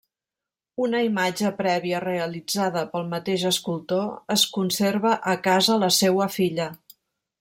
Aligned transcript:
Una 0.83 1.01
imatge 1.07 1.51
prèvia 1.59 1.99
realitzada 2.05 2.83
pel 2.95 3.05
mateix 3.11 3.45
escultor 3.51 4.09
es 4.37 4.47
conserva 4.57 5.13
a 5.35 5.37
casa 5.51 5.77
la 5.85 5.91
seua 5.99 6.31
filla. 6.39 6.67